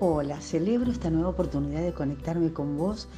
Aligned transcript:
Hola, 0.00 0.40
celebro 0.40 0.92
esta 0.92 1.10
nueva 1.10 1.30
oportunidad 1.30 1.82
de 1.82 1.92
conectarme 1.92 2.52
con 2.52 2.78
vos 2.78 3.08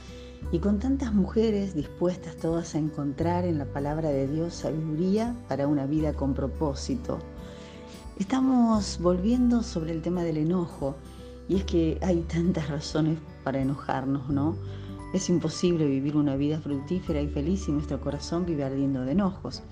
y 0.51 0.61
con 0.61 0.79
tantas 0.79 1.13
mujeres 1.13 1.75
dispuestas 1.75 2.37
todas 2.37 2.75
a 2.75 2.79
encontrar 2.79 3.45
en 3.45 3.59
la 3.59 3.67
palabra 3.67 4.09
de 4.09 4.27
Dios 4.27 4.55
sabiduría 4.55 5.37
para 5.47 5.67
una 5.67 5.85
vida 5.85 6.15
con 6.15 6.33
propósito. 6.33 7.19
Estamos 8.19 8.99
volviendo 8.99 9.63
sobre 9.63 9.93
el 9.93 10.01
tema 10.01 10.23
del 10.23 10.39
enojo 10.39 10.97
y 11.51 11.57
es 11.57 11.65
que 11.65 11.99
hay 12.01 12.23
tantas 12.23 12.71
razones 12.71 13.19
para 13.45 13.61
enojarnos, 13.61 14.31
¿no? 14.31 14.57
Es 15.13 15.29
imposible 15.29 15.85
vivir 15.85 16.17
una 16.17 16.35
vida 16.37 16.61
fructífera 16.61 17.21
y 17.21 17.29
feliz 17.29 17.65
si 17.65 17.73
nuestro 17.73 18.01
corazón 18.01 18.47
vive 18.47 18.65
ardiendo 18.65 19.03
de 19.03 19.13
enojos. 19.13 19.63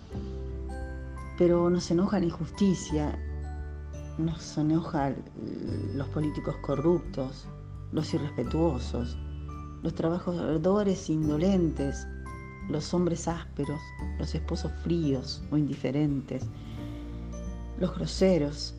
Pero 1.39 1.71
nos 1.71 1.91
enoja 1.91 2.19
la 2.19 2.27
injusticia, 2.27 3.19
nos 4.19 4.59
enoja 4.59 5.15
los 5.95 6.09
políticos 6.09 6.57
corruptos, 6.63 7.47
los 7.93 8.13
irrespetuosos, 8.13 9.17
los 9.83 9.95
trabajadores 9.95 11.09
indolentes, 11.09 12.07
los 12.69 12.93
hombres 12.93 13.29
ásperos, 13.29 13.81
los 14.19 14.35
esposos 14.35 14.73
fríos 14.83 15.43
o 15.51 15.57
indiferentes, 15.57 16.45
los 17.79 17.95
groseros, 17.95 18.75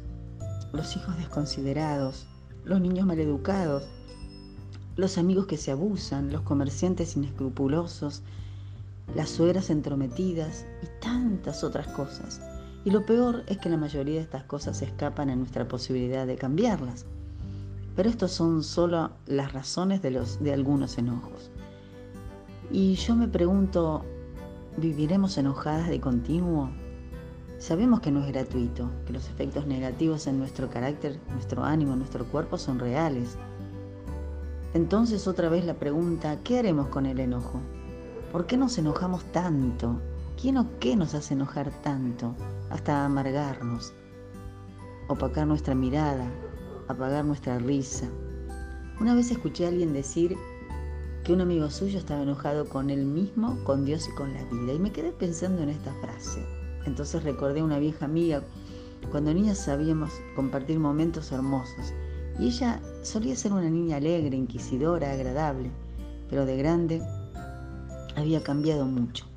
los 0.73 0.95
hijos 0.95 1.17
desconsiderados, 1.17 2.27
los 2.65 2.81
niños 2.81 3.07
maleducados, 3.07 3.87
los 4.97 5.17
amigos 5.17 5.47
que 5.47 5.57
se 5.57 5.71
abusan, 5.71 6.31
los 6.31 6.41
comerciantes 6.41 7.15
inescrupulosos, 7.15 8.21
las 9.15 9.29
suegras 9.29 9.69
entrometidas 9.69 10.65
y 10.83 11.01
tantas 11.01 11.63
otras 11.63 11.87
cosas. 11.87 12.41
Y 12.85 12.91
lo 12.91 13.05
peor 13.05 13.43
es 13.47 13.57
que 13.57 13.69
la 13.69 13.77
mayoría 13.77 14.15
de 14.15 14.21
estas 14.21 14.43
cosas 14.43 14.81
escapan 14.81 15.29
a 15.29 15.35
nuestra 15.35 15.67
posibilidad 15.67 16.25
de 16.25 16.37
cambiarlas. 16.37 17.05
Pero 17.95 18.09
estos 18.09 18.31
son 18.31 18.63
solo 18.63 19.11
las 19.25 19.51
razones 19.51 20.01
de, 20.01 20.23
de 20.39 20.53
algunos 20.53 20.97
enojos. 20.97 21.51
Y 22.71 22.95
yo 22.95 23.15
me 23.15 23.27
pregunto, 23.27 24.05
¿viviremos 24.77 25.37
enojadas 25.37 25.89
de 25.89 25.99
continuo? 25.99 26.69
Sabemos 27.57 27.99
que 27.99 28.11
no 28.11 28.23
es 28.23 28.31
gratuito, 28.31 28.89
que 29.05 29.11
los 29.11 29.27
efectos 29.27 29.67
negativos 29.67 30.27
en 30.27 30.39
nuestro 30.39 30.69
carácter, 30.69 31.19
nuestro 31.31 31.65
ánimo, 31.65 31.95
nuestro 31.97 32.25
cuerpo 32.25 32.57
son 32.57 32.79
reales. 32.79 33.37
Entonces 34.73 35.27
otra 35.27 35.49
vez 35.49 35.65
la 35.65 35.73
pregunta, 35.73 36.37
¿qué 36.43 36.59
haremos 36.59 36.87
con 36.87 37.05
el 37.05 37.19
enojo? 37.19 37.59
¿Por 38.31 38.45
qué 38.45 38.55
nos 38.55 38.77
enojamos 38.77 39.25
tanto? 39.33 39.99
¿Quién 40.41 40.55
o 40.55 40.79
qué 40.79 40.95
nos 40.95 41.15
hace 41.15 41.33
enojar 41.33 41.69
tanto? 41.81 42.33
Hasta 42.69 43.03
amargarnos, 43.03 43.91
opacar 45.09 45.45
nuestra 45.45 45.75
mirada, 45.75 46.31
apagar 46.87 47.25
nuestra 47.25 47.59
risa. 47.59 48.07
Una 49.01 49.15
vez 49.15 49.31
escuché 49.31 49.65
a 49.65 49.67
alguien 49.67 49.91
decir 49.91 50.37
que 51.25 51.33
un 51.33 51.41
amigo 51.41 51.69
suyo 51.69 51.99
estaba 51.99 52.23
enojado 52.23 52.69
con 52.69 52.89
él 52.89 53.03
mismo, 53.03 53.61
con 53.65 53.83
Dios 53.83 54.07
y 54.07 54.15
con 54.15 54.33
la 54.33 54.41
vida. 54.45 54.71
Y 54.71 54.79
me 54.79 54.93
quedé 54.93 55.11
pensando 55.11 55.61
en 55.61 55.71
esta 55.71 55.93
frase. 55.95 56.41
Entonces 56.85 57.21
recordé 57.23 57.59
a 57.59 57.65
una 57.65 57.79
vieja 57.79 58.05
amiga. 58.05 58.41
Cuando 59.11 59.33
niñas 59.33 59.57
sabíamos 59.57 60.13
compartir 60.37 60.79
momentos 60.79 61.33
hermosos. 61.33 61.93
Y 62.39 62.47
ella 62.47 62.79
solía 63.01 63.35
ser 63.35 63.51
una 63.51 63.69
niña 63.69 63.97
alegre, 63.97 64.37
inquisidora, 64.37 65.11
agradable. 65.11 65.69
Pero 66.29 66.45
de 66.45 66.55
grande 66.55 67.01
había 68.15 68.41
cambiado 68.41 68.85
mucho 68.85 69.28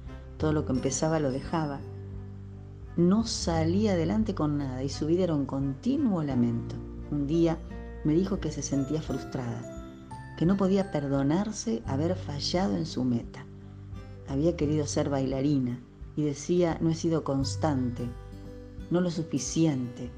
todo 0.43 0.53
lo 0.53 0.67
que 0.67 0.73
empezaba 0.73 1.21
lo 1.21 1.31
dejaba. 1.31 1.79
No 2.97 3.25
salía 3.25 3.93
adelante 3.93 4.35
con 4.35 4.59
nada 4.59 4.83
y 4.83 4.89
su 4.89 5.07
vida 5.07 5.23
era 5.23 5.37
un 5.37 5.47
continuo 5.47 6.25
lamento. 6.25 6.75
Un 7.13 7.29
día 7.29 7.59
me 8.03 8.13
dijo 8.13 8.41
que 8.41 8.51
se 8.51 8.61
sentía 8.61 9.01
frustrada, 9.01 9.63
que 10.37 10.45
no 10.45 10.57
podía 10.57 10.91
perdonarse 10.91 11.81
haber 11.87 12.17
fallado 12.17 12.77
en 12.77 12.87
su 12.87 13.05
meta. 13.05 13.47
Había 14.27 14.57
querido 14.57 14.85
ser 14.89 15.11
bailarina 15.11 15.79
y 16.17 16.25
decía 16.25 16.77
no 16.81 16.91
he 16.91 16.97
sido 16.97 17.23
constante, 17.23 18.03
no 18.91 19.01
lo 19.01 19.13
suficiente. 19.13 20.11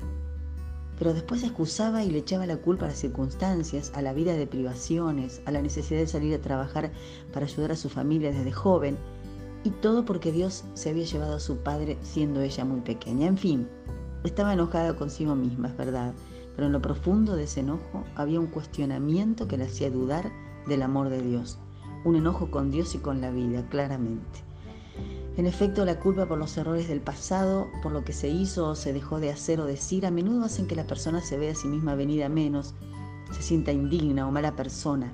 Pero 0.98 1.12
después 1.12 1.42
se 1.42 1.48
excusaba 1.48 2.02
y 2.02 2.10
le 2.10 2.20
echaba 2.20 2.46
la 2.46 2.56
culpa 2.56 2.86
a 2.86 2.88
las 2.88 2.98
circunstancias, 2.98 3.92
a 3.94 4.00
la 4.00 4.14
vida 4.14 4.32
de 4.32 4.46
privaciones, 4.46 5.42
a 5.44 5.50
la 5.50 5.60
necesidad 5.60 6.00
de 6.00 6.06
salir 6.06 6.34
a 6.34 6.40
trabajar 6.40 6.92
para 7.30 7.44
ayudar 7.44 7.72
a 7.72 7.76
su 7.76 7.90
familia 7.90 8.32
desde 8.32 8.52
joven 8.52 8.96
y 9.64 9.70
todo 9.70 10.04
porque 10.04 10.30
Dios 10.30 10.64
se 10.74 10.90
había 10.90 11.06
llevado 11.06 11.36
a 11.36 11.40
su 11.40 11.56
padre 11.56 11.98
siendo 12.02 12.42
ella 12.42 12.64
muy 12.64 12.82
pequeña. 12.82 13.26
En 13.26 13.38
fin, 13.38 13.68
estaba 14.22 14.52
enojada 14.52 14.94
consigo 14.94 15.34
misma, 15.34 15.68
es 15.68 15.76
verdad, 15.76 16.14
pero 16.54 16.66
en 16.66 16.72
lo 16.72 16.82
profundo 16.82 17.34
de 17.34 17.44
ese 17.44 17.60
enojo 17.60 18.04
había 18.14 18.40
un 18.40 18.46
cuestionamiento 18.46 19.48
que 19.48 19.56
le 19.56 19.64
hacía 19.64 19.90
dudar 19.90 20.30
del 20.68 20.82
amor 20.82 21.08
de 21.08 21.22
Dios, 21.22 21.58
un 22.04 22.16
enojo 22.16 22.50
con 22.50 22.70
Dios 22.70 22.94
y 22.94 22.98
con 22.98 23.20
la 23.20 23.30
vida, 23.30 23.66
claramente. 23.68 24.44
En 25.36 25.46
efecto, 25.46 25.84
la 25.84 25.98
culpa 25.98 26.26
por 26.26 26.38
los 26.38 26.56
errores 26.56 26.86
del 26.86 27.00
pasado, 27.00 27.66
por 27.82 27.90
lo 27.90 28.04
que 28.04 28.12
se 28.12 28.28
hizo 28.28 28.68
o 28.68 28.74
se 28.76 28.92
dejó 28.92 29.18
de 29.18 29.30
hacer 29.30 29.60
o 29.60 29.66
decir, 29.66 30.06
a 30.06 30.12
menudo 30.12 30.44
hacen 30.44 30.68
que 30.68 30.76
la 30.76 30.86
persona 30.86 31.20
se 31.22 31.38
vea 31.38 31.52
a 31.52 31.56
sí 31.56 31.66
misma 31.66 31.96
venida 31.96 32.28
menos, 32.28 32.74
se 33.32 33.42
sienta 33.42 33.72
indigna 33.72 34.28
o 34.28 34.30
mala 34.30 34.54
persona. 34.54 35.12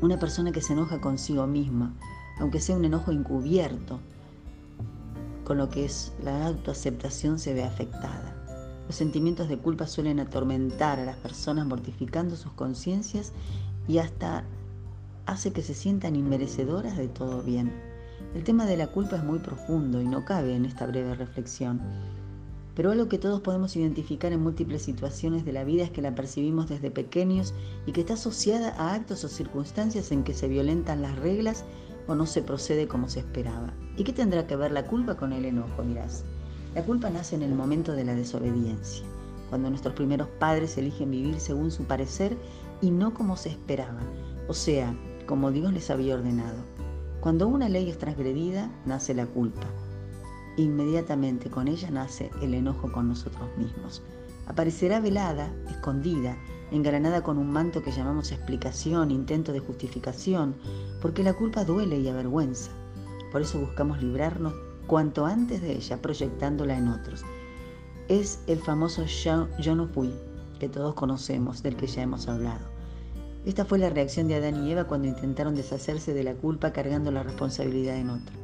Una 0.00 0.18
persona 0.18 0.52
que 0.52 0.62
se 0.62 0.72
enoja 0.72 1.00
consigo 1.00 1.46
misma, 1.46 1.92
aunque 2.40 2.60
sea 2.60 2.76
un 2.76 2.84
enojo 2.84 3.12
encubierto, 3.12 4.00
con 5.44 5.58
lo 5.58 5.70
que 5.70 5.84
es 5.84 6.12
la 6.22 6.46
autoaceptación 6.46 7.38
se 7.38 7.54
ve 7.54 7.64
afectada. 7.64 8.34
Los 8.86 8.96
sentimientos 8.96 9.48
de 9.48 9.58
culpa 9.58 9.86
suelen 9.86 10.20
atormentar 10.20 10.98
a 10.98 11.04
las 11.04 11.16
personas 11.16 11.66
mortificando 11.66 12.36
sus 12.36 12.52
conciencias 12.52 13.32
y 13.86 13.98
hasta 13.98 14.44
hace 15.26 15.52
que 15.52 15.62
se 15.62 15.74
sientan 15.74 16.16
inmerecedoras 16.16 16.96
de 16.96 17.08
todo 17.08 17.42
bien. 17.42 17.72
El 18.34 18.44
tema 18.44 18.66
de 18.66 18.76
la 18.76 18.88
culpa 18.88 19.16
es 19.16 19.24
muy 19.24 19.38
profundo 19.38 20.00
y 20.00 20.06
no 20.06 20.24
cabe 20.24 20.54
en 20.54 20.64
esta 20.64 20.86
breve 20.86 21.14
reflexión. 21.14 21.80
Pero 22.74 22.92
algo 22.92 23.08
que 23.08 23.18
todos 23.18 23.40
podemos 23.40 23.74
identificar 23.74 24.32
en 24.32 24.42
múltiples 24.42 24.82
situaciones 24.82 25.44
de 25.44 25.52
la 25.52 25.64
vida 25.64 25.82
es 25.82 25.90
que 25.90 26.00
la 26.00 26.14
percibimos 26.14 26.68
desde 26.68 26.90
pequeños 26.90 27.52
y 27.86 27.92
que 27.92 28.00
está 28.00 28.14
asociada 28.14 28.74
a 28.78 28.94
actos 28.94 29.24
o 29.24 29.28
circunstancias 29.28 30.12
en 30.12 30.24
que 30.24 30.32
se 30.32 30.48
violentan 30.48 31.02
las 31.02 31.18
reglas 31.18 31.64
o 32.08 32.14
no 32.14 32.26
se 32.26 32.42
procede 32.42 32.88
como 32.88 33.08
se 33.08 33.20
esperaba. 33.20 33.72
¿Y 33.96 34.02
qué 34.02 34.12
tendrá 34.12 34.46
que 34.46 34.56
ver 34.56 34.72
la 34.72 34.86
culpa 34.86 35.16
con 35.16 35.32
el 35.32 35.44
enojo, 35.44 35.84
mirás? 35.84 36.24
La 36.74 36.82
culpa 36.82 37.10
nace 37.10 37.36
en 37.36 37.42
el 37.42 37.54
momento 37.54 37.92
de 37.92 38.04
la 38.04 38.14
desobediencia, 38.14 39.04
cuando 39.50 39.70
nuestros 39.70 39.94
primeros 39.94 40.28
padres 40.40 40.76
eligen 40.78 41.10
vivir 41.10 41.38
según 41.38 41.70
su 41.70 41.84
parecer 41.84 42.36
y 42.80 42.90
no 42.90 43.14
como 43.14 43.36
se 43.36 43.50
esperaba, 43.50 44.00
o 44.48 44.54
sea, 44.54 44.94
como 45.26 45.52
Dios 45.52 45.72
les 45.72 45.90
había 45.90 46.14
ordenado. 46.14 46.56
Cuando 47.20 47.48
una 47.48 47.68
ley 47.68 47.90
es 47.90 47.98
transgredida, 47.98 48.70
nace 48.86 49.14
la 49.14 49.26
culpa. 49.26 49.66
Inmediatamente 50.56 51.50
con 51.50 51.68
ella 51.68 51.90
nace 51.90 52.30
el 52.42 52.54
enojo 52.54 52.90
con 52.90 53.08
nosotros 53.08 53.48
mismos. 53.56 54.02
Aparecerá 54.48 54.98
velada, 54.98 55.52
escondida, 55.68 56.38
engalanada 56.70 57.22
con 57.22 57.36
un 57.36 57.50
manto 57.50 57.82
que 57.82 57.92
llamamos 57.92 58.32
explicación, 58.32 59.10
intento 59.10 59.52
de 59.52 59.60
justificación, 59.60 60.56
porque 61.02 61.22
la 61.22 61.34
culpa 61.34 61.64
duele 61.64 62.00
y 62.00 62.08
avergüenza. 62.08 62.70
Por 63.30 63.42
eso 63.42 63.60
buscamos 63.60 64.02
librarnos 64.02 64.54
cuanto 64.86 65.26
antes 65.26 65.60
de 65.60 65.72
ella, 65.72 66.00
proyectándola 66.00 66.78
en 66.78 66.88
otros. 66.88 67.26
Es 68.08 68.42
el 68.46 68.58
famoso 68.58 69.04
yo 69.04 69.76
no 69.76 69.86
fui, 69.86 70.14
que 70.58 70.70
todos 70.70 70.94
conocemos, 70.94 71.62
del 71.62 71.76
que 71.76 71.86
ya 71.86 72.02
hemos 72.02 72.26
hablado. 72.26 72.66
Esta 73.44 73.66
fue 73.66 73.78
la 73.78 73.90
reacción 73.90 74.28
de 74.28 74.36
Adán 74.36 74.64
y 74.64 74.72
Eva 74.72 74.84
cuando 74.84 75.08
intentaron 75.08 75.54
deshacerse 75.54 76.14
de 76.14 76.24
la 76.24 76.34
culpa 76.34 76.72
cargando 76.72 77.10
la 77.10 77.22
responsabilidad 77.22 77.96
en 77.96 78.08
otro. 78.08 78.34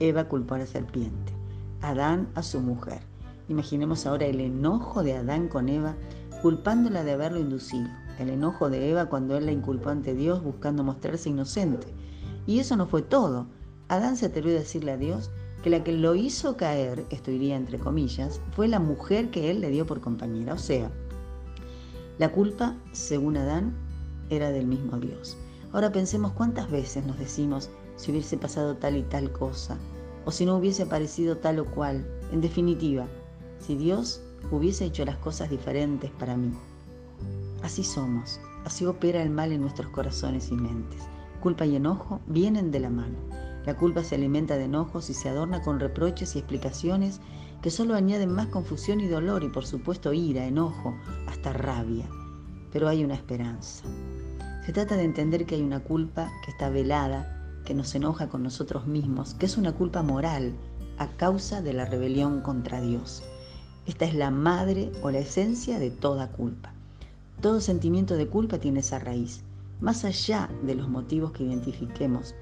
Eva 0.00 0.24
culpó 0.24 0.54
a 0.54 0.58
la 0.58 0.66
serpiente, 0.66 1.32
Adán 1.80 2.28
a 2.34 2.42
su 2.42 2.60
mujer. 2.60 3.13
Imaginemos 3.48 4.06
ahora 4.06 4.26
el 4.26 4.40
enojo 4.40 5.02
de 5.02 5.14
Adán 5.14 5.48
con 5.48 5.68
Eva 5.68 5.96
culpándola 6.42 7.04
de 7.04 7.12
haberlo 7.12 7.40
inducido, 7.40 7.88
el 8.18 8.30
enojo 8.30 8.70
de 8.70 8.90
Eva 8.90 9.06
cuando 9.06 9.36
él 9.36 9.46
la 9.46 9.52
inculpó 9.52 9.90
ante 9.90 10.14
Dios 10.14 10.42
buscando 10.42 10.84
mostrarse 10.84 11.28
inocente. 11.28 11.86
Y 12.46 12.58
eso 12.58 12.76
no 12.76 12.86
fue 12.86 13.02
todo. 13.02 13.46
Adán 13.88 14.16
se 14.16 14.26
atrevió 14.26 14.52
a 14.52 14.60
decirle 14.60 14.92
a 14.92 14.96
Dios 14.96 15.30
que 15.62 15.70
la 15.70 15.82
que 15.82 15.92
lo 15.92 16.14
hizo 16.14 16.56
caer, 16.56 17.04
esto 17.10 17.30
iría 17.30 17.56
entre 17.56 17.78
comillas, 17.78 18.40
fue 18.52 18.68
la 18.68 18.80
mujer 18.80 19.30
que 19.30 19.50
él 19.50 19.60
le 19.60 19.70
dio 19.70 19.86
por 19.86 20.00
compañera. 20.00 20.54
O 20.54 20.58
sea, 20.58 20.90
la 22.18 22.30
culpa, 22.30 22.76
según 22.92 23.36
Adán, 23.36 23.74
era 24.30 24.50
del 24.50 24.66
mismo 24.66 24.98
Dios. 24.98 25.36
Ahora 25.72 25.90
pensemos 25.90 26.32
cuántas 26.32 26.70
veces 26.70 27.04
nos 27.04 27.18
decimos 27.18 27.70
si 27.96 28.10
hubiese 28.10 28.36
pasado 28.36 28.76
tal 28.76 28.96
y 28.96 29.02
tal 29.02 29.32
cosa, 29.32 29.78
o 30.24 30.30
si 30.30 30.46
no 30.46 30.56
hubiese 30.56 30.82
aparecido 30.84 31.38
tal 31.38 31.58
o 31.58 31.64
cual. 31.64 32.06
En 32.30 32.40
definitiva, 32.40 33.06
si 33.64 33.76
Dios 33.76 34.20
hubiese 34.50 34.84
hecho 34.84 35.06
las 35.06 35.16
cosas 35.16 35.48
diferentes 35.48 36.10
para 36.10 36.36
mí. 36.36 36.52
Así 37.62 37.82
somos, 37.82 38.38
así 38.66 38.84
opera 38.84 39.22
el 39.22 39.30
mal 39.30 39.52
en 39.52 39.62
nuestros 39.62 39.88
corazones 39.88 40.50
y 40.50 40.54
mentes. 40.54 41.00
Culpa 41.40 41.64
y 41.64 41.76
enojo 41.76 42.20
vienen 42.26 42.70
de 42.70 42.80
la 42.80 42.90
mano. 42.90 43.16
La 43.64 43.74
culpa 43.74 44.04
se 44.04 44.16
alimenta 44.16 44.58
de 44.58 44.64
enojos 44.64 45.08
y 45.08 45.14
se 45.14 45.30
adorna 45.30 45.62
con 45.62 45.80
reproches 45.80 46.36
y 46.36 46.40
explicaciones 46.40 47.20
que 47.62 47.70
solo 47.70 47.94
añaden 47.94 48.30
más 48.30 48.48
confusión 48.48 49.00
y 49.00 49.08
dolor 49.08 49.42
y 49.42 49.48
por 49.48 49.64
supuesto 49.64 50.12
ira, 50.12 50.44
enojo, 50.44 50.94
hasta 51.26 51.54
rabia. 51.54 52.06
pero 52.70 52.88
hay 52.88 53.04
una 53.04 53.14
esperanza. 53.14 53.84
Se 54.66 54.72
trata 54.72 54.96
de 54.96 55.04
entender 55.04 55.46
que 55.46 55.54
hay 55.54 55.62
una 55.62 55.80
culpa 55.80 56.30
que 56.44 56.50
está 56.50 56.68
velada, 56.68 57.60
que 57.64 57.72
nos 57.72 57.94
enoja 57.94 58.28
con 58.28 58.42
nosotros 58.42 58.86
mismos, 58.86 59.34
que 59.34 59.46
es 59.46 59.56
una 59.56 59.72
culpa 59.72 60.02
moral 60.02 60.54
a 60.98 61.06
causa 61.16 61.62
de 61.62 61.72
la 61.72 61.84
rebelión 61.84 62.40
contra 62.40 62.80
Dios. 62.80 63.22
Esta 63.86 64.06
es 64.06 64.14
la 64.14 64.30
madre 64.30 64.90
o 65.02 65.10
la 65.10 65.18
esencia 65.18 65.78
de 65.78 65.90
toda 65.90 66.30
culpa. 66.30 66.72
Todo 67.42 67.60
sentimiento 67.60 68.14
de 68.14 68.26
culpa 68.26 68.58
tiene 68.58 68.80
esa 68.80 68.98
raíz, 68.98 69.42
más 69.80 70.06
allá 70.06 70.48
de 70.62 70.74
los 70.74 70.88
motivos 70.88 71.32
que 71.32 71.44
identifiquemos, 71.44 72.34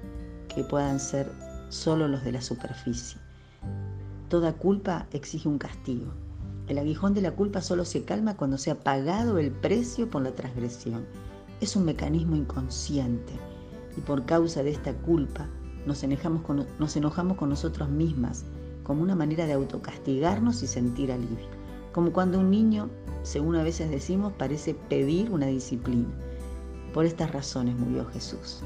que 0.47 0.63
puedan 0.63 1.01
ser 1.01 1.29
solo 1.67 2.07
los 2.07 2.23
de 2.23 2.31
la 2.31 2.41
superficie. 2.41 3.19
Toda 4.29 4.53
culpa 4.53 5.05
exige 5.11 5.49
un 5.49 5.57
castigo. 5.57 6.13
El 6.69 6.77
aguijón 6.77 7.13
de 7.13 7.21
la 7.21 7.31
culpa 7.31 7.61
solo 7.61 7.83
se 7.83 8.05
calma 8.05 8.37
cuando 8.37 8.57
se 8.57 8.71
ha 8.71 8.79
pagado 8.79 9.37
el 9.37 9.51
precio 9.51 10.09
por 10.09 10.21
la 10.21 10.31
transgresión. 10.31 11.05
Es 11.59 11.75
un 11.75 11.83
mecanismo 11.83 12.37
inconsciente 12.37 13.33
y 13.97 14.01
por 14.01 14.25
causa 14.25 14.63
de 14.63 14.71
esta 14.71 14.93
culpa 14.93 15.49
nos 15.85 16.03
enojamos 16.03 16.43
con, 16.43 16.65
nos 16.79 16.95
nosotros 17.49 17.89
mismas 17.89 18.45
como 18.83 19.01
una 19.01 19.15
manera 19.15 19.45
de 19.45 19.53
autocastigarnos 19.53 20.61
y 20.63 20.67
sentir 20.67 21.11
alivio. 21.11 21.47
Como 21.93 22.11
cuando 22.11 22.39
un 22.39 22.49
niño, 22.49 22.89
según 23.23 23.55
a 23.55 23.63
veces 23.63 23.89
decimos, 23.89 24.33
parece 24.33 24.73
pedir 24.73 25.31
una 25.31 25.47
disciplina. 25.47 26.09
Por 26.93 27.05
estas 27.05 27.31
razones 27.31 27.75
murió 27.75 28.05
Jesús. 28.05 28.61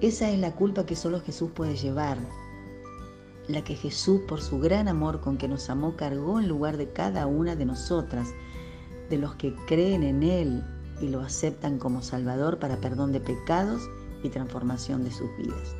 Esa 0.00 0.30
es 0.30 0.38
la 0.38 0.54
culpa 0.54 0.84
que 0.84 0.96
solo 0.96 1.20
Jesús 1.20 1.50
puede 1.54 1.76
llevar, 1.76 2.18
la 3.48 3.62
que 3.62 3.76
Jesús, 3.76 4.20
por 4.28 4.40
su 4.40 4.58
gran 4.58 4.88
amor 4.88 5.20
con 5.20 5.38
que 5.38 5.48
nos 5.48 5.70
amó, 5.70 5.96
cargó 5.96 6.40
en 6.40 6.48
lugar 6.48 6.76
de 6.76 6.90
cada 6.90 7.26
una 7.26 7.56
de 7.56 7.64
nosotras, 7.64 8.28
de 9.08 9.18
los 9.18 9.34
que 9.36 9.54
creen 9.66 10.02
en 10.02 10.22
Él 10.22 10.64
y 11.00 11.08
lo 11.08 11.20
aceptan 11.20 11.78
como 11.78 12.02
Salvador 12.02 12.58
para 12.58 12.76
perdón 12.78 13.12
de 13.12 13.20
pecados 13.20 13.82
y 14.22 14.28
transformación 14.28 15.04
de 15.04 15.12
sus 15.12 15.28
vidas. 15.36 15.74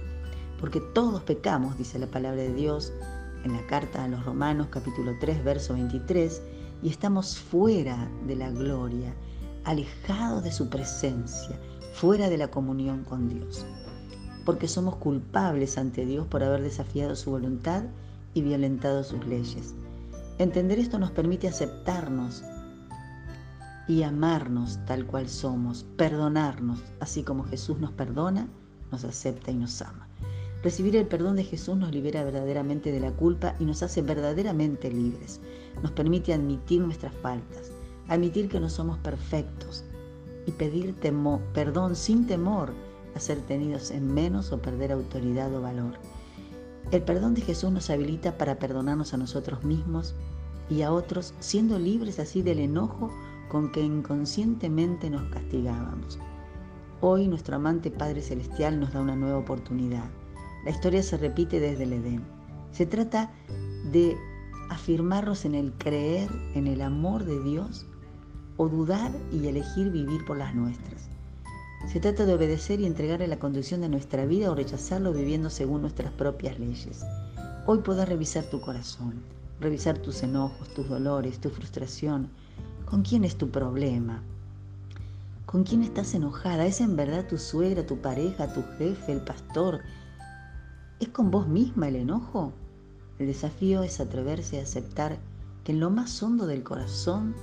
Porque 0.61 0.81
todos 0.81 1.23
pecamos, 1.23 1.77
dice 1.77 1.99
la 1.99 2.07
palabra 2.07 2.43
de 2.43 2.55
Dios 2.55 2.93
en 3.47 3.53
la 3.53 3.67
carta 3.67 4.03
a 4.03 4.09
los 4.09 4.25
Romanos 4.25 4.67
capítulo 4.71 5.17
3, 5.21 5.45
verso 5.45 5.75
23, 5.75 6.43
y 6.83 6.89
estamos 6.89 7.39
fuera 7.39 8.11
de 8.27 8.35
la 8.35 8.51
gloria, 8.51 9.15
alejados 9.65 10.43
de 10.43 10.51
su 10.51 10.69
presencia, 10.69 11.57
fuera 11.95 12.29
de 12.29 12.39
la 12.39 12.49
comunión 12.49 13.05
con 13.05 13.29
Dios. 13.29 13.65
Porque 14.45 14.67
somos 14.67 14.97
culpables 14.97 15.79
ante 15.79 16.05
Dios 16.05 16.27
por 16.27 16.43
haber 16.43 16.63
desafiado 16.63 17.15
su 17.15 17.31
voluntad 17.31 17.85
y 18.35 18.43
violentado 18.43 19.05
sus 19.05 19.25
leyes. 19.27 19.75
Entender 20.39 20.81
esto 20.81 20.99
nos 20.99 21.13
permite 21.13 21.47
aceptarnos 21.47 22.43
y 23.87 24.03
amarnos 24.03 24.85
tal 24.87 25.07
cual 25.07 25.29
somos, 25.29 25.87
perdonarnos, 25.97 26.83
así 26.99 27.23
como 27.23 27.45
Jesús 27.45 27.79
nos 27.79 27.93
perdona, 27.93 28.49
nos 28.91 29.05
acepta 29.05 29.53
y 29.53 29.55
nos 29.55 29.81
ama. 29.83 30.06
Recibir 30.67 30.97
el 30.97 31.07
perdón 31.07 31.37
de 31.37 31.45
Jesús 31.45 31.77
nos 31.77 31.93
libera 31.93 32.25
verdaderamente 32.25 32.91
de 32.91 32.99
la 32.99 33.13
culpa 33.13 33.55
y 33.61 33.65
nos 33.65 33.85
hace 33.85 34.03
verdaderamente 34.03 34.91
libres. 34.91 35.41
Nos 35.81 35.93
permite 35.93 36.35
admitir 36.35 36.81
nuestras 36.81 37.15
faltas, 37.15 37.71
admitir 38.09 38.49
que 38.49 38.59
no 38.59 38.69
somos 38.69 38.99
perfectos 38.99 39.85
y 40.45 40.51
pedir 40.51 40.97
perdón 41.55 41.95
sin 41.95 42.27
temor 42.27 42.73
a 43.15 43.21
ser 43.21 43.39
tenidos 43.43 43.93
en 43.93 44.13
menos 44.13 44.51
o 44.51 44.61
perder 44.61 44.91
autoridad 44.91 45.55
o 45.55 45.63
valor. 45.63 45.93
El 46.91 47.03
perdón 47.03 47.35
de 47.35 47.43
Jesús 47.43 47.71
nos 47.71 47.89
habilita 47.89 48.37
para 48.37 48.59
perdonarnos 48.59 49.15
a 49.15 49.19
nosotros 49.19 49.63
mismos 49.63 50.17
y 50.69 50.83
a 50.83 50.93
otros, 50.93 51.33
siendo 51.39 51.79
libres 51.79 52.19
así 52.19 52.43
del 52.43 52.59
enojo 52.59 53.13
con 53.51 53.71
que 53.71 53.83
inconscientemente 53.83 55.11
nos 55.11 55.33
castigábamos. 55.33 56.19
Hoy 57.03 57.29
nuestro 57.29 57.55
amante 57.55 57.93
Padre 57.93 58.21
Celestial 58.21 58.81
nos 58.81 58.93
da 58.93 59.01
una 59.01 59.15
nueva 59.15 59.39
oportunidad. 59.39 60.11
La 60.67 60.73
historia 60.73 61.01
se 61.01 61.17
repite 61.17 61.61
desde 61.61 61.85
el 61.85 61.93
Edén. 61.93 62.25
Se 62.73 62.87
trata 62.87 63.31
de 63.93 64.17
afirmarnos 64.69 65.45
en 65.45 65.55
el 65.55 65.73
creer 65.75 66.29
en 66.55 66.67
el 66.67 66.83
amor 66.83 67.25
de 67.25 67.41
Dios 67.41 67.87
o 68.57 68.69
dudar 68.69 69.13
y 69.33 69.47
elegir 69.47 69.93
vivir 69.93 70.25
por 70.25 70.37
las 70.37 70.57
nuestras. 70.57 71.09
Se 71.87 72.01
trata 72.01 72.27
de 72.27 72.35
obedecer 72.35 72.81
y 72.81 72.87
entregarle 72.87 73.29
la 73.29 73.39
conducción 73.39 73.81
de 73.81 73.89
nuestra 73.89 74.27
vida 74.27 74.51
o 74.51 74.57
rechazarlo 74.57 75.13
viviendo 75.13 75.51
según 75.51 75.83
nuestras 75.83 76.11
propias 76.11 76.59
leyes. 76.59 77.07
Hoy 77.67 77.79
podrás 77.79 78.09
revisar 78.09 78.43
tu 78.47 78.61
corazón, 78.61 79.23
revisar 79.61 79.97
tus 79.99 80.25
enojos, 80.25 80.69
tus 80.75 80.89
dolores, 80.89 81.39
tu 81.39 81.49
frustración, 81.49 82.29
¿Con 82.87 83.03
quién 83.03 83.23
es 83.23 83.37
tu 83.37 83.51
problema? 83.51 84.21
¿Con 85.45 85.63
quién 85.63 85.83
estás 85.83 86.13
enojada? 86.15 86.67
¿Es 86.67 86.81
en 86.81 86.97
verdad 86.97 87.29
tu 87.29 87.39
suegra, 87.39 87.87
tu 87.87 87.99
pareja, 87.99 88.53
tu 88.53 88.65
jefe, 88.79 89.13
el 89.13 89.21
pastor? 89.21 89.81
¿Es 90.99 91.11
con 91.11 91.31
vos 91.31 91.47
misma 91.47 91.89
el 91.89 91.97
enojo? 91.97 92.55
El 93.19 93.27
desafío 93.27 93.83
es 93.83 94.01
atreverse 94.01 94.59
a 94.59 94.63
aceptar 94.63 95.19
que 95.63 95.73
en 95.73 95.81
lo 95.81 95.91
más 95.91 96.23
hondo 96.23 96.47
del 96.47 96.63
corazón 96.63 97.35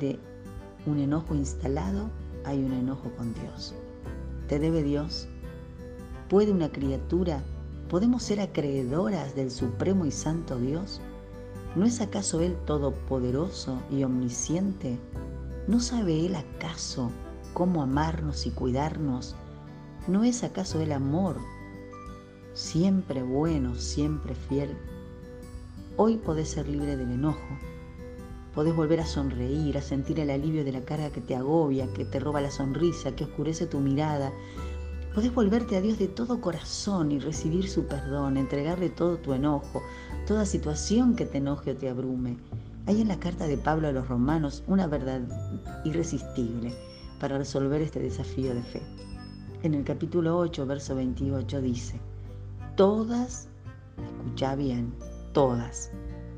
de 0.00 0.18
un 0.84 0.98
enojo 0.98 1.36
instalado 1.36 2.10
hay 2.44 2.64
un 2.64 2.72
enojo 2.72 3.12
con 3.16 3.32
Dios. 3.34 3.72
¿Te 4.48 4.58
debe 4.58 4.82
Dios? 4.82 5.28
¿Puede 6.28 6.50
una 6.50 6.72
criatura? 6.72 7.40
¿Podemos 7.88 8.24
ser 8.24 8.40
acreedoras 8.40 9.36
del 9.36 9.52
Supremo 9.52 10.04
y 10.04 10.10
Santo 10.10 10.58
Dios? 10.58 11.00
¿No 11.76 11.84
es 11.84 12.00
acaso 12.00 12.40
Él 12.40 12.56
todopoderoso 12.66 13.80
y 13.92 14.02
omnisciente? 14.02 14.98
¿No 15.68 15.78
sabe 15.78 16.26
Él 16.26 16.34
acaso 16.34 17.12
cómo 17.54 17.80
amarnos 17.80 18.44
y 18.44 18.50
cuidarnos? 18.50 19.36
¿No 20.08 20.24
es 20.24 20.42
acaso 20.42 20.80
Él 20.80 20.90
amor, 20.90 21.36
siempre 22.56 23.22
bueno, 23.22 23.74
siempre 23.74 24.34
fiel? 24.34 24.70
Hoy 25.98 26.16
podés 26.16 26.48
ser 26.48 26.66
libre 26.66 26.96
del 26.96 27.10
enojo, 27.10 27.58
podés 28.54 28.74
volver 28.74 29.00
a 29.00 29.06
sonreír, 29.06 29.76
a 29.76 29.82
sentir 29.82 30.18
el 30.20 30.30
alivio 30.30 30.64
de 30.64 30.72
la 30.72 30.80
cara 30.80 31.10
que 31.10 31.20
te 31.20 31.36
agobia, 31.36 31.92
que 31.92 32.06
te 32.06 32.18
roba 32.18 32.40
la 32.40 32.50
sonrisa, 32.50 33.14
que 33.14 33.24
oscurece 33.24 33.66
tu 33.66 33.78
mirada. 33.80 34.32
Podés 35.14 35.34
volverte 35.34 35.76
a 35.76 35.82
Dios 35.82 35.98
de 35.98 36.08
todo 36.08 36.40
corazón 36.40 37.12
y 37.12 37.18
recibir 37.18 37.68
su 37.68 37.84
perdón, 37.84 38.38
entregarle 38.38 38.88
todo 38.88 39.18
tu 39.18 39.34
enojo, 39.34 39.82
toda 40.26 40.46
situación 40.46 41.14
que 41.14 41.26
te 41.26 41.38
enoje 41.38 41.72
o 41.72 41.76
te 41.76 41.90
abrume. 41.90 42.38
Hay 42.86 43.02
en 43.02 43.08
la 43.08 43.20
carta 43.20 43.46
de 43.46 43.58
Pablo 43.58 43.88
a 43.88 43.92
los 43.92 44.08
romanos 44.08 44.64
una 44.66 44.86
verdad 44.86 45.20
irresistible 45.84 46.72
para 47.20 47.36
resolver 47.36 47.82
este 47.82 48.00
desafío 48.00 48.54
de 48.54 48.62
fe. 48.62 48.82
En 49.62 49.74
el 49.74 49.84
capítulo 49.84 50.38
8, 50.38 50.64
verso 50.64 50.94
28 50.94 51.60
dice, 51.60 52.00
todas, 52.76 53.48
escucha 53.96 54.54
bien, 54.54 54.94
todas, 55.32 55.90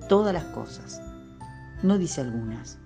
todas 0.09 0.33
las 0.33 0.45
cosas, 0.45 1.03
no 1.83 1.99
dice 1.99 2.21
algunas, 2.21 2.79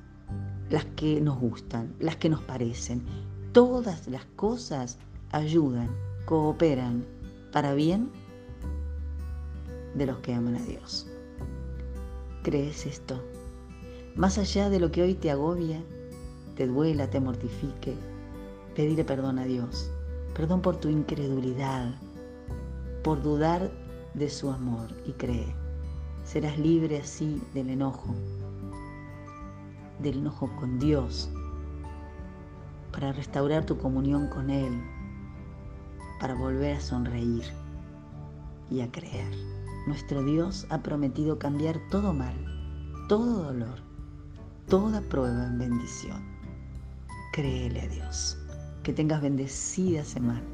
las 0.71 0.85
que 0.97 1.21
nos 1.21 1.38
gustan, 1.38 1.94
las 2.00 2.16
que 2.16 2.30
nos 2.30 2.40
parecen, 2.42 3.02
todas 3.52 4.09
las 4.09 4.25
cosas 4.37 4.99
ayudan, 5.30 5.88
cooperan 6.25 7.04
para 7.52 7.75
bien 7.75 8.11
de 9.94 10.06
los 10.06 10.18
que 10.18 10.32
aman 10.32 10.56
a 10.56 10.62
Dios. 10.62 11.06
¿Crees 12.42 12.87
esto? 12.87 13.23
Más 14.16 14.38
allá 14.38 14.71
de 14.71 14.80
lo 14.80 14.90
que 14.90 15.02
hoy 15.02 15.14
te 15.14 15.30
agobia, 15.30 15.82
te 16.56 16.66
duela, 16.66 17.09
te 17.11 17.21
mortifique, 17.21 17.94
pedirle 18.75 19.04
perdón 19.04 19.38
a 19.38 19.44
Dios. 19.44 19.90
Perdón 20.35 20.62
por 20.62 20.76
tu 20.76 20.88
incredulidad, 20.88 21.94
por 23.02 23.23
dudar 23.23 23.71
de 24.14 24.28
su 24.28 24.50
amor 24.50 24.88
y 25.06 25.12
cree. 25.12 25.54
Serás 26.25 26.59
libre 26.59 26.99
así 26.99 27.42
del 27.54 27.71
enojo, 27.71 28.14
del 30.00 30.18
enojo 30.18 30.50
con 30.59 30.78
Dios, 30.78 31.30
para 32.92 33.12
restaurar 33.12 33.64
tu 33.66 33.76
comunión 33.78 34.28
con 34.28 34.50
Él, 34.50 34.73
para 36.21 36.35
volver 36.35 36.76
a 36.76 36.80
sonreír 36.80 37.44
y 38.71 38.80
a 38.80 38.90
creer. 38.90 39.32
Nuestro 39.87 40.23
Dios 40.23 40.66
ha 40.71 40.82
prometido 40.82 41.38
cambiar 41.38 41.80
todo 41.90 42.12
mal, 42.12 42.37
todo 43.09 43.42
dolor, 43.42 43.80
toda 44.68 45.00
prueba 45.00 45.47
en 45.47 45.59
bendición. 45.59 46.23
Créele 47.32 47.80
a 47.80 47.88
Dios. 47.88 48.38
Que 48.82 48.92
tengas 48.92 49.23
bendecida 49.23 50.04
semana. 50.04 50.51